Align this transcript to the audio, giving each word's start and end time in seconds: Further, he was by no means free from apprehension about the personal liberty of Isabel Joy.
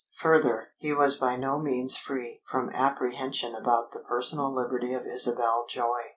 Further, 0.17 0.71
he 0.77 0.93
was 0.93 1.15
by 1.17 1.35
no 1.35 1.59
means 1.59 1.95
free 1.95 2.41
from 2.49 2.71
apprehension 2.71 3.53
about 3.53 3.91
the 3.91 3.99
personal 3.99 4.51
liberty 4.51 4.95
of 4.95 5.05
Isabel 5.05 5.67
Joy. 5.69 6.01